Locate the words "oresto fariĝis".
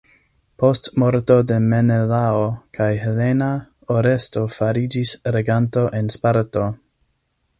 3.97-5.15